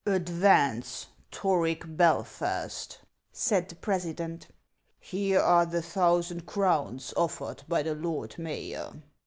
"Advance, 0.07 1.05
Toric 1.31 1.95
Belfast," 1.95 2.97
said 3.31 3.69
the 3.69 3.75
president." 3.75 4.47
Here 4.99 5.39
are 5.39 5.67
the 5.67 5.83
thousand 5.83 6.47
crowns 6.47 7.13
offered 7.15 7.61
by 7.67 7.83
the 7.83 7.93
lord 7.93 8.39
mayor." 8.39 8.93